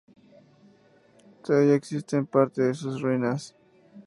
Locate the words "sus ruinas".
2.73-3.55